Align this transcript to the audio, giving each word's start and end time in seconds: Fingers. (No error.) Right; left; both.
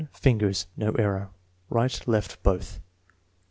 Fingers. 0.13 0.65
(No 0.75 0.93
error.) 0.93 1.29
Right; 1.69 2.07
left; 2.07 2.41
both. 2.41 2.79